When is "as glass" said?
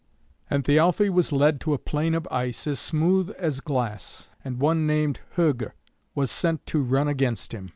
3.37-4.29